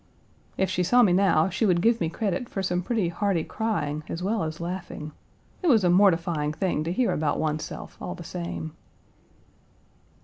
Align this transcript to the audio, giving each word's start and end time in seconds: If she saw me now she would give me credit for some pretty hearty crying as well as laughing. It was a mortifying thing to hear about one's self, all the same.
If 0.57 0.67
she 0.71 0.81
saw 0.81 1.03
me 1.03 1.13
now 1.13 1.49
she 1.49 1.63
would 1.63 1.79
give 1.79 2.01
me 2.01 2.09
credit 2.09 2.49
for 2.49 2.63
some 2.63 2.81
pretty 2.81 3.09
hearty 3.09 3.43
crying 3.43 4.03
as 4.09 4.23
well 4.23 4.41
as 4.41 4.59
laughing. 4.59 5.11
It 5.61 5.67
was 5.67 5.83
a 5.83 5.91
mortifying 5.91 6.53
thing 6.53 6.83
to 6.85 6.91
hear 6.91 7.11
about 7.13 7.37
one's 7.39 7.63
self, 7.63 7.97
all 8.01 8.15
the 8.15 8.23
same. 8.23 8.73